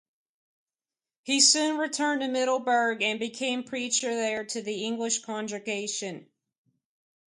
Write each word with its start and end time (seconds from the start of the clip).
He 1.21 1.39
soon 1.39 1.77
returned 1.77 2.21
to 2.21 2.27
Middelburg, 2.27 3.03
and 3.03 3.19
became 3.19 3.63
preacher 3.65 4.11
there 4.15 4.43
to 4.45 4.61
the 4.63 4.83
English 4.83 5.19
congregation. 5.21 6.25